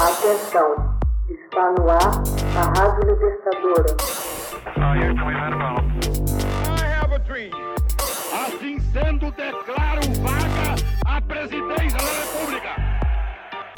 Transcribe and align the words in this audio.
Atenção, 0.00 0.96
está 1.28 1.72
no 1.72 1.90
ar 1.90 2.22
a 2.56 2.62
Rádio 2.78 3.10
Libertadora. 3.10 3.96
Assim 8.32 8.78
sendo, 8.92 9.32
declaro 9.32 10.02
vaga 10.22 10.76
a 11.04 11.20
presidência 11.20 11.98
da 11.98 12.12
República. 12.22 12.76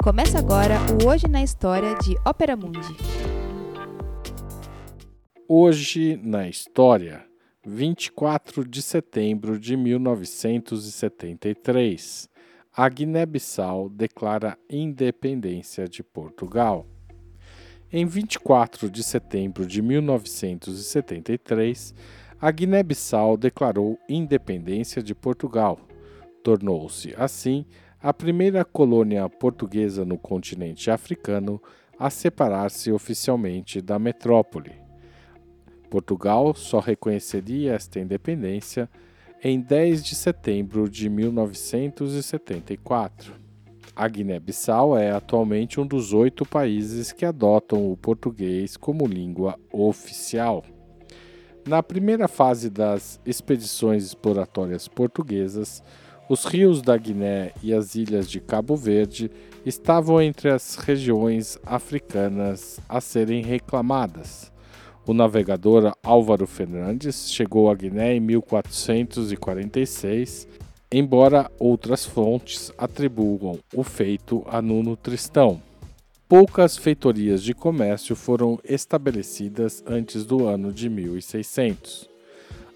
Começa 0.03 0.37
agora 0.37 0.77
o 0.91 1.07
Hoje 1.09 1.27
na 1.27 1.41
História 1.41 1.95
de 1.95 2.15
Ópera 2.23 2.55
Mundi. 2.55 2.95
Hoje 5.49 6.19
na 6.23 6.47
História, 6.47 7.25
24 7.65 8.63
de 8.63 8.83
setembro 8.83 9.57
de 9.57 9.75
1973 9.75 12.29
a 12.73 12.87
Guiné-Bissau 12.87 13.89
declara 13.89 14.57
independência 14.69 15.89
de 15.89 16.01
Portugal. 16.01 16.87
Em 17.91 18.05
24 18.05 18.89
de 18.89 19.03
setembro 19.03 19.65
de 19.65 19.81
1973, 19.81 21.93
a 22.39 22.49
Guiné-Bissau 22.49 23.35
declarou 23.35 23.99
independência 24.07 25.03
de 25.03 25.13
Portugal. 25.13 25.81
Tornou-se, 26.41 27.13
assim, 27.17 27.65
a 28.01 28.13
primeira 28.13 28.63
colônia 28.63 29.27
portuguesa 29.27 30.05
no 30.05 30.17
continente 30.17 30.89
africano 30.89 31.61
a 31.99 32.09
separar-se 32.09 32.89
oficialmente 32.89 33.81
da 33.81 33.99
metrópole. 33.99 34.71
Portugal 35.89 36.55
só 36.55 36.79
reconheceria 36.79 37.73
esta 37.73 37.99
independência 37.99 38.89
em 39.43 39.59
10 39.59 40.03
de 40.03 40.13
setembro 40.13 40.87
de 40.87 41.09
1974. 41.09 43.33
A 43.95 44.07
Guiné-Bissau 44.07 44.95
é 44.95 45.09
atualmente 45.09 45.79
um 45.79 45.87
dos 45.87 46.13
oito 46.13 46.45
países 46.45 47.11
que 47.11 47.25
adotam 47.25 47.91
o 47.91 47.97
português 47.97 48.77
como 48.77 49.07
língua 49.07 49.57
oficial. 49.73 50.63
Na 51.67 51.81
primeira 51.81 52.27
fase 52.27 52.69
das 52.69 53.19
expedições 53.25 54.05
exploratórias 54.05 54.87
portuguesas, 54.87 55.81
os 56.29 56.45
rios 56.45 56.83
da 56.83 56.95
Guiné 56.95 57.51
e 57.63 57.73
as 57.73 57.95
ilhas 57.95 58.29
de 58.29 58.39
Cabo 58.39 58.75
Verde 58.75 59.31
estavam 59.65 60.21
entre 60.21 60.49
as 60.49 60.75
regiões 60.75 61.57
africanas 61.65 62.79
a 62.87 63.01
serem 63.01 63.41
reclamadas. 63.41 64.51
O 65.05 65.13
navegador 65.15 65.95
Álvaro 66.03 66.45
Fernandes 66.45 67.31
chegou 67.31 67.71
à 67.71 67.75
Guiné 67.75 68.15
em 68.15 68.19
1446, 68.19 70.47
embora 70.91 71.49
outras 71.57 72.05
fontes 72.05 72.71
atribuam 72.77 73.57
o 73.73 73.83
feito 73.83 74.45
a 74.47 74.61
Nuno 74.61 74.95
Tristão. 74.95 75.59
Poucas 76.29 76.77
feitorias 76.77 77.41
de 77.41 77.55
comércio 77.55 78.15
foram 78.15 78.59
estabelecidas 78.63 79.83
antes 79.87 80.23
do 80.23 80.45
ano 80.45 80.71
de 80.71 80.87
1600. 80.87 82.07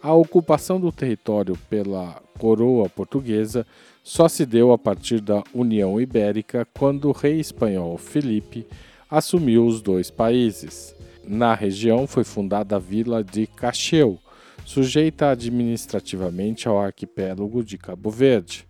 A 0.02 0.12
ocupação 0.14 0.80
do 0.80 0.92
território 0.92 1.56
pela 1.70 2.20
coroa 2.40 2.90
portuguesa 2.90 3.68
só 4.03 4.28
se 4.28 4.48
deu 4.48 4.72
a 4.72 4.78
partir 4.78 5.22
da 5.22 5.42
União 5.53 6.02
Ibérica, 6.02 6.68
quando 6.73 7.08
o 7.08 7.12
rei 7.12 7.40
espanhol 7.40 7.98
Felipe 7.98 8.66
assumiu 9.09 9.66
os 9.66 9.81
dois 9.81 10.09
países. 10.09 10.94
Na 11.28 11.56
região 11.56 12.06
foi 12.06 12.23
fundada 12.23 12.76
a 12.76 12.80
vila 12.80 13.23
de 13.23 13.48
Cacheu, 13.48 14.20
sujeita 14.64 15.30
administrativamente 15.30 16.68
ao 16.68 16.80
arquipélago 16.80 17.64
de 17.64 17.78
Cabo 17.78 18.12
Verde. 18.12 18.68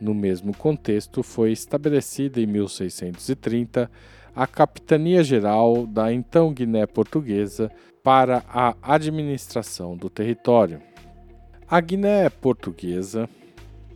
No 0.00 0.14
mesmo 0.14 0.56
contexto, 0.56 1.24
foi 1.24 1.50
estabelecida 1.50 2.40
em 2.40 2.46
1630 2.46 3.90
a 4.34 4.46
Capitania 4.46 5.24
Geral 5.24 5.86
da 5.86 6.12
então 6.12 6.52
Guiné 6.52 6.86
Portuguesa 6.86 7.68
para 8.04 8.44
a 8.48 8.76
administração 8.82 9.96
do 9.96 10.08
território. 10.08 10.80
A 11.68 11.80
Guiné 11.80 12.30
Portuguesa 12.30 13.28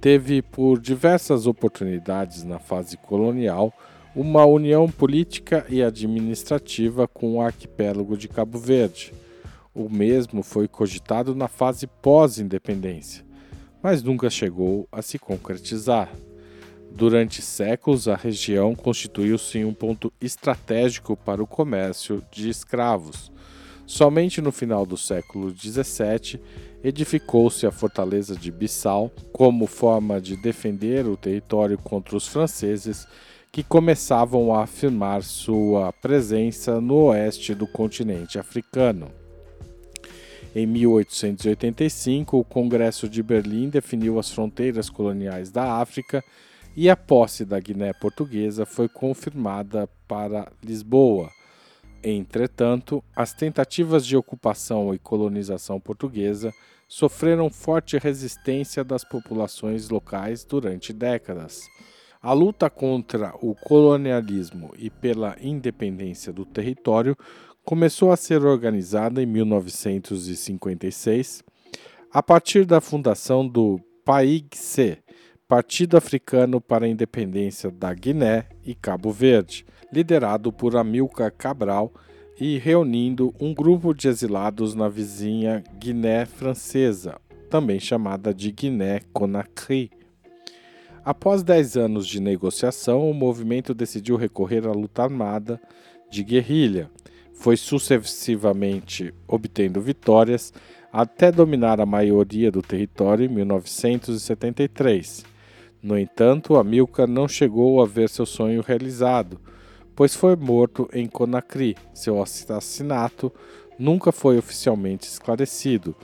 teve 0.01 0.43
por 0.43 0.81
diversas 0.81 1.47
oportunidades 1.47 2.43
na 2.43 2.59
fase 2.59 2.97
colonial 2.97 3.73
uma 4.15 4.45
união 4.45 4.91
política 4.91 5.65
e 5.71 5.83
administrativa 5.83 7.09
com 7.09 7.37
o 7.37 7.41
arquipélago 7.41 8.17
de 8.17 8.29
Cabo 8.29 8.59
Verde. 8.59 9.13
O 9.75 9.89
mesmo 9.89 10.43
foi 10.43 10.69
cogitado 10.69 11.35
na 11.35 11.49
fase 11.49 11.87
pós-independência, 11.87 13.25
mas 13.83 14.03
nunca 14.03 14.29
chegou 14.29 14.87
a 14.93 15.01
se 15.01 15.19
concretizar. 15.19 16.13
Durante 16.91 17.41
séculos, 17.41 18.07
a 18.07 18.15
região 18.15 18.75
constituiu-se 18.75 19.65
um 19.65 19.73
ponto 19.73 20.13
estratégico 20.21 21.17
para 21.17 21.43
o 21.43 21.47
comércio 21.47 22.23
de 22.31 22.51
escravos. 22.51 23.33
Somente 23.87 24.43
no 24.43 24.53
final 24.53 24.85
do 24.85 24.97
século 24.99 25.51
XVII 25.51 26.39
edificou-se 26.85 27.67
a 27.67 27.71
fortaleza 27.71 28.37
de 28.37 28.51
Bissau 28.51 29.11
como 29.33 29.67
forma 29.67 30.21
de 30.21 30.37
defender 30.37 31.07
o 31.07 31.17
território 31.17 31.79
contra 31.79 32.15
os 32.15 32.29
franceses 32.29 33.07
que 33.53 33.63
começavam 33.63 34.55
a 34.55 34.63
afirmar 34.63 35.23
sua 35.23 35.93
presença 35.93 36.81
no 36.81 37.09
oeste 37.09 37.55
do 37.55 37.67
continente 37.67 38.39
africano. 38.39 39.11
Em 40.57 40.67
1885, 40.67 42.39
o 42.39 42.45
Congresso 42.45 43.07
de 43.07 43.23
Berlim 43.23 43.69
definiu 43.69 44.19
as 44.19 44.31
fronteiras 44.31 44.89
coloniais 44.89 45.51
da 45.51 45.75
África 45.75 46.25
e 46.75 46.89
a 46.89 46.97
posse 46.97 47.45
da 47.45 47.61
Guiné 47.61 47.93
Portuguesa 47.93 48.65
foi 48.65 48.89
confirmada 48.89 49.87
para 50.09 50.51
Lisboa. 50.65 51.31
Entretanto, 52.03 53.05
as 53.15 53.35
tentativas 53.35 54.07
de 54.07 54.17
ocupação 54.17 54.95
e 54.95 54.99
colonização 54.99 55.79
portuguesa 55.79 56.55
sofreram 56.89 57.51
forte 57.51 57.99
resistência 57.99 58.83
das 58.83 59.05
populações 59.05 59.91
locais 59.91 60.43
durante 60.43 60.91
décadas. 60.91 61.69
A 62.23 62.33
luta 62.33 62.71
contra 62.71 63.35
o 63.43 63.53
colonialismo 63.53 64.73
e 64.79 64.89
pela 64.89 65.37
independência 65.41 66.33
do 66.33 66.45
território 66.45 67.17
começou 67.65 68.13
a 68.13 68.17
ser 68.17 68.45
organizada 68.45 69.21
em 69.21 69.27
1956, 69.27 71.43
a 72.13 72.23
partir 72.23 72.65
da 72.65 72.81
fundação 72.81 73.49
do 73.49 73.81
PAIGC, 74.05 74.99
Partido 75.49 75.97
Africano 75.97 76.61
para 76.61 76.87
a 76.87 76.89
Independência 76.89 77.73
da 77.73 77.93
Guiné 77.93 78.47
e 78.65 78.73
Cabo 78.73 79.11
Verde, 79.11 79.67
liderado 79.93 80.53
por 80.53 80.77
Amilcar 80.77 81.33
Cabral 81.33 81.93
e 82.39 82.57
reunindo 82.57 83.35
um 83.41 83.53
grupo 83.53 83.93
de 83.93 84.07
exilados 84.07 84.77
na 84.77 84.89
vizinha 84.89 85.65
Guiné 85.77 86.25
Francesa, 86.25 87.21
também 87.51 87.81
chamada 87.81 88.33
de 88.33 88.53
Guiné-Conakry. 88.53 89.91
Após 91.05 91.43
10 91.43 91.77
anos 91.77 92.07
de 92.07 92.21
negociação, 92.21 93.11
o 93.11 93.15
movimento 93.15 93.75
decidiu 93.75 94.15
recorrer 94.15 94.69
à 94.69 94.71
luta 94.71 95.03
armada 95.03 95.61
de 96.09 96.23
guerrilha. 96.23 96.89
Foi 97.35 97.57
sucessivamente 97.57 99.13
obtendo 99.27 99.81
vitórias 99.81 100.53
até 100.93 101.33
dominar 101.33 101.81
a 101.81 101.87
maioria 101.87 102.53
do 102.53 102.63
território 102.63 103.25
em 103.25 103.29
1973. 103.29 105.25
No 105.83 105.99
entanto, 105.99 106.57
Amilcar 106.57 107.09
não 107.09 107.27
chegou 107.27 107.83
a 107.83 107.87
ver 107.87 108.09
seu 108.09 108.25
sonho 108.25 108.63
realizado, 108.63 109.41
pois 109.97 110.15
foi 110.15 110.37
morto 110.37 110.89
em 110.93 111.09
Conakry. 111.09 111.75
Seu 111.93 112.23
assassinato 112.23 113.33
nunca 113.77 114.13
foi 114.13 114.39
oficialmente 114.39 115.09
esclarecido. 115.09 115.97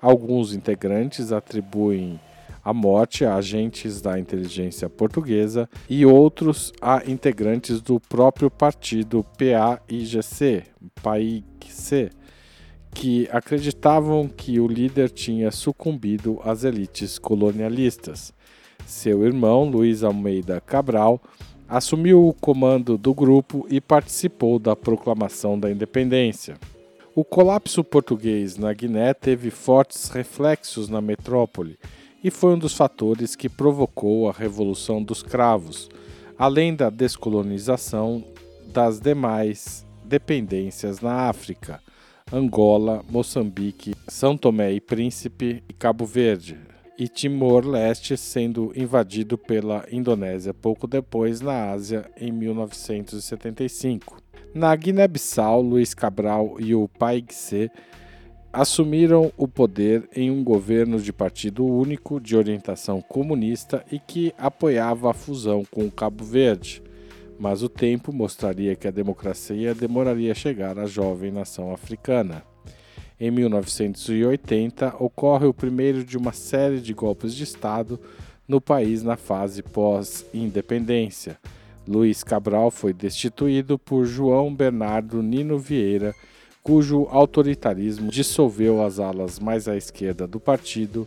Alguns 0.00 0.54
integrantes 0.54 1.32
atribuem 1.32 2.20
a 2.64 2.72
morte 2.72 3.24
a 3.24 3.36
agentes 3.36 4.00
da 4.00 4.18
inteligência 4.18 4.88
portuguesa 4.88 5.68
e 5.88 6.06
outros 6.06 6.72
a 6.80 7.02
integrantes 7.06 7.80
do 7.82 8.00
próprio 8.00 8.50
partido 8.50 9.24
PAIGC, 9.36 10.62
PAIGC, 11.02 12.10
que 12.94 13.28
acreditavam 13.30 14.28
que 14.28 14.58
o 14.58 14.66
líder 14.66 15.10
tinha 15.10 15.50
sucumbido 15.50 16.40
às 16.42 16.64
elites 16.64 17.18
colonialistas. 17.18 18.32
Seu 18.86 19.24
irmão, 19.24 19.64
Luiz 19.68 20.02
Almeida 20.02 20.60
Cabral, 20.60 21.20
assumiu 21.68 22.26
o 22.26 22.32
comando 22.32 22.96
do 22.96 23.12
grupo 23.12 23.66
e 23.68 23.80
participou 23.80 24.58
da 24.58 24.76
proclamação 24.76 25.58
da 25.58 25.70
independência. 25.70 26.56
O 27.14 27.24
colapso 27.24 27.82
português 27.84 28.56
na 28.56 28.72
Guiné 28.72 29.14
teve 29.14 29.50
fortes 29.50 30.08
reflexos 30.08 30.88
na 30.88 31.00
metrópole 31.00 31.78
e 32.24 32.30
foi 32.30 32.54
um 32.54 32.58
dos 32.58 32.74
fatores 32.74 33.36
que 33.36 33.50
provocou 33.50 34.30
a 34.30 34.32
Revolução 34.32 35.02
dos 35.02 35.22
Cravos, 35.22 35.90
além 36.38 36.74
da 36.74 36.88
descolonização 36.88 38.24
das 38.72 38.98
demais 38.98 39.86
dependências 40.02 41.00
na 41.00 41.28
África, 41.28 41.82
Angola, 42.32 43.04
Moçambique, 43.10 43.94
São 44.08 44.38
Tomé 44.38 44.72
e 44.72 44.80
Príncipe 44.80 45.62
e 45.68 45.72
Cabo 45.74 46.06
Verde. 46.06 46.58
e 46.96 47.08
Timor-Leste 47.08 48.16
sendo 48.16 48.72
invadido 48.76 49.36
pela 49.36 49.84
Indonésia 49.90 50.54
pouco 50.54 50.86
depois 50.86 51.40
na 51.40 51.72
Ásia 51.72 52.08
em 52.16 52.30
1975. 52.30 54.22
Na 54.54 54.74
Guiné-Bissau, 54.76 55.60
Luiz 55.60 55.92
Cabral 55.92 56.54
e 56.60 56.72
o 56.72 56.86
Paigse 56.86 57.68
assumiram 58.54 59.32
o 59.36 59.48
poder 59.48 60.08
em 60.14 60.30
um 60.30 60.44
governo 60.44 61.00
de 61.00 61.12
partido 61.12 61.66
único 61.66 62.20
de 62.20 62.36
orientação 62.36 63.02
comunista 63.02 63.84
e 63.90 63.98
que 63.98 64.32
apoiava 64.38 65.10
a 65.10 65.12
fusão 65.12 65.64
com 65.68 65.84
o 65.84 65.90
Cabo 65.90 66.24
Verde. 66.24 66.80
Mas 67.36 67.64
o 67.64 67.68
tempo 67.68 68.12
mostraria 68.12 68.76
que 68.76 68.86
a 68.86 68.92
democracia 68.92 69.74
demoraria 69.74 70.30
a 70.30 70.36
chegar 70.36 70.78
à 70.78 70.86
jovem 70.86 71.32
nação 71.32 71.72
africana. 71.72 72.44
Em 73.18 73.28
1980, 73.28 74.96
ocorre 75.00 75.46
o 75.46 75.54
primeiro 75.54 76.04
de 76.04 76.16
uma 76.16 76.32
série 76.32 76.80
de 76.80 76.94
golpes 76.94 77.34
de 77.34 77.42
Estado 77.42 77.98
no 78.46 78.60
país 78.60 79.02
na 79.02 79.16
fase 79.16 79.64
pós-independência. 79.64 81.38
Luiz 81.88 82.22
Cabral 82.22 82.70
foi 82.70 82.92
destituído 82.92 83.76
por 83.80 84.04
João 84.04 84.54
Bernardo 84.54 85.20
Nino 85.20 85.58
Vieira 85.58 86.14
cujo 86.64 87.06
autoritarismo 87.10 88.10
dissolveu 88.10 88.82
as 88.82 88.98
alas 88.98 89.38
mais 89.38 89.68
à 89.68 89.76
esquerda 89.76 90.26
do 90.26 90.40
partido 90.40 91.06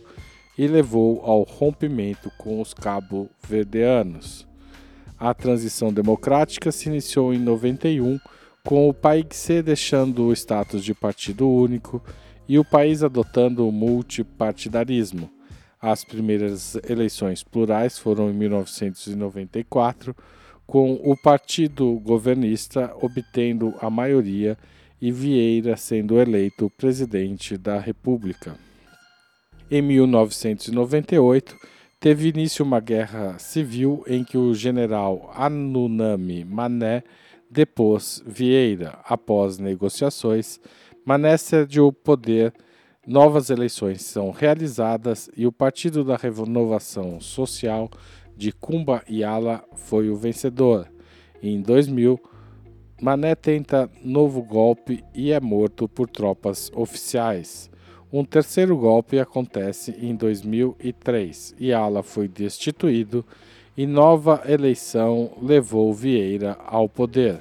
e 0.56 0.68
levou 0.68 1.20
ao 1.24 1.42
rompimento 1.42 2.30
com 2.38 2.60
os 2.60 2.72
cabo-verdeanos. 2.72 4.46
A 5.18 5.34
transição 5.34 5.92
democrática 5.92 6.70
se 6.70 6.88
iniciou 6.88 7.34
em 7.34 7.40
91, 7.40 8.20
com 8.64 8.88
o 8.88 8.94
PAIGC 8.94 9.60
deixando 9.62 10.26
o 10.26 10.32
status 10.32 10.84
de 10.84 10.94
partido 10.94 11.48
único 11.48 12.00
e 12.48 12.56
o 12.56 12.64
país 12.64 13.02
adotando 13.02 13.68
o 13.68 13.72
multipartidarismo. 13.72 15.28
As 15.82 16.04
primeiras 16.04 16.76
eleições 16.88 17.42
plurais 17.42 17.98
foram 17.98 18.30
em 18.30 18.32
1994, 18.32 20.14
com 20.64 21.00
o 21.02 21.16
partido 21.16 21.98
governista 21.98 22.94
obtendo 23.00 23.74
a 23.80 23.90
maioria 23.90 24.56
e 25.00 25.12
Vieira 25.12 25.76
sendo 25.76 26.18
eleito 26.18 26.70
presidente 26.70 27.56
da 27.56 27.78
República. 27.78 28.56
Em 29.70 29.82
1998, 29.82 31.56
teve 32.00 32.28
início 32.28 32.64
uma 32.64 32.80
guerra 32.80 33.38
civil 33.38 34.02
em 34.06 34.24
que 34.24 34.38
o 34.38 34.54
general 34.54 35.30
Anunami 35.34 36.44
Mané 36.44 37.02
depôs 37.50 38.22
Vieira. 38.26 38.98
Após 39.04 39.58
negociações, 39.58 40.60
Mané 41.04 41.36
cedeu 41.36 41.88
o 41.88 41.92
poder, 41.92 42.52
novas 43.06 43.50
eleições 43.50 44.02
são 44.02 44.30
realizadas 44.30 45.30
e 45.36 45.46
o 45.46 45.52
Partido 45.52 46.04
da 46.04 46.16
Renovação 46.16 47.20
Social 47.20 47.90
de 48.36 48.52
Kumba 48.52 49.02
Yala 49.10 49.64
foi 49.74 50.10
o 50.10 50.16
vencedor. 50.16 50.88
Em 51.42 51.60
2000, 51.60 52.20
Mané 53.00 53.36
tenta 53.36 53.88
novo 54.02 54.42
golpe 54.42 55.04
e 55.14 55.30
é 55.30 55.38
morto 55.38 55.88
por 55.88 56.08
tropas 56.08 56.68
oficiais. 56.74 57.70
Um 58.12 58.24
terceiro 58.24 58.76
golpe 58.76 59.20
acontece 59.20 59.94
em 60.00 60.16
2003 60.16 61.54
e 61.60 61.72
Ala 61.72 62.02
foi 62.02 62.26
destituído 62.26 63.24
e 63.76 63.86
nova 63.86 64.42
eleição 64.48 65.30
levou 65.40 65.94
Vieira 65.94 66.58
ao 66.66 66.88
poder. 66.88 67.38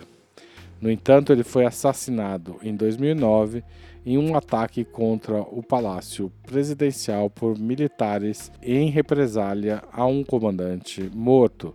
No 0.80 0.92
entanto, 0.92 1.34
ele 1.34 1.44
foi 1.44 1.66
assassinado 1.66 2.58
em 2.62 2.76
2009 2.76 3.64
em 4.06 4.16
um 4.16 4.36
ataque 4.36 4.86
contra 4.86 5.42
o 5.42 5.64
palácio 5.64 6.32
presidencial 6.46 7.32
por 7.32 7.58
militares 7.58 8.52
em 8.62 8.92
represália 8.92 9.84
a 9.92 10.06
um 10.06 10.24
comandante 10.24 11.10
morto. 11.16 11.74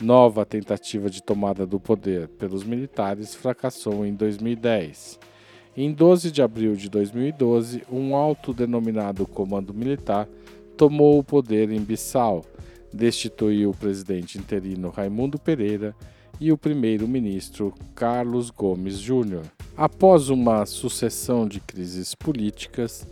Nova 0.00 0.44
tentativa 0.44 1.08
de 1.08 1.22
tomada 1.22 1.66
do 1.66 1.80
poder 1.80 2.28
pelos 2.28 2.64
militares 2.64 3.34
fracassou 3.34 4.04
em 4.04 4.14
2010. 4.14 5.18
Em 5.74 5.92
12 5.92 6.30
de 6.30 6.42
abril 6.42 6.74
de 6.74 6.88
2012, 6.90 7.82
um 7.90 8.14
autodenominado 8.14 9.26
comando 9.26 9.72
militar 9.72 10.28
tomou 10.76 11.18
o 11.18 11.24
poder 11.24 11.70
em 11.70 11.80
Bissau, 11.80 12.44
destituiu 12.92 13.70
o 13.70 13.76
presidente 13.76 14.38
interino 14.38 14.90
Raimundo 14.90 15.38
Pereira 15.38 15.94
e 16.38 16.52
o 16.52 16.58
primeiro-ministro 16.58 17.72
Carlos 17.94 18.50
Gomes 18.50 18.98
Júnior. 18.98 19.44
Após 19.76 20.28
uma 20.28 20.66
sucessão 20.66 21.48
de 21.48 21.60
crises 21.60 22.14
políticas, 22.14 23.06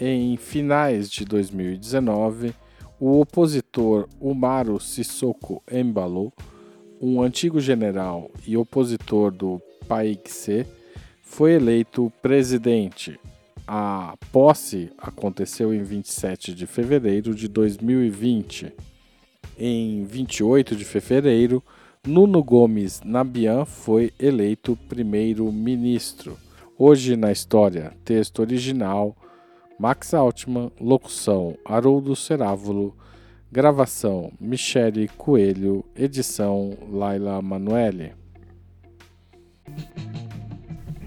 em 0.00 0.36
finais 0.36 1.10
de 1.10 1.24
2019, 1.24 2.54
o 3.04 3.18
opositor 3.18 4.08
Umaru 4.20 4.78
Sissoko 4.78 5.60
Embalo, 5.68 6.32
um 7.00 7.20
antigo 7.20 7.60
general 7.60 8.30
e 8.46 8.56
opositor 8.56 9.32
do 9.32 9.60
PAIGC, 9.88 10.64
foi 11.20 11.54
eleito 11.54 12.12
presidente. 12.22 13.18
A 13.66 14.16
posse 14.30 14.88
aconteceu 14.96 15.74
em 15.74 15.82
27 15.82 16.54
de 16.54 16.64
fevereiro 16.64 17.34
de 17.34 17.48
2020. 17.48 18.72
Em 19.58 20.04
28 20.04 20.76
de 20.76 20.84
fevereiro, 20.84 21.60
Nuno 22.06 22.40
Gomes 22.40 23.00
Nabian 23.04 23.64
foi 23.64 24.12
eleito 24.16 24.78
primeiro-ministro. 24.88 26.38
Hoje 26.78 27.16
na 27.16 27.32
história, 27.32 27.92
texto 28.04 28.38
original 28.38 29.16
Max 29.82 30.14
Altman, 30.14 30.70
locução 30.80 31.58
Haroldo 31.64 32.14
Cerávulo, 32.14 32.96
gravação 33.50 34.30
Michele 34.40 35.08
Coelho, 35.08 35.84
edição 35.96 36.78
Laila 36.88 37.42
Manuelle. 37.42 38.14